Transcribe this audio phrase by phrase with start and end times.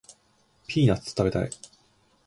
[0.65, 1.51] ピーナッツ食べたい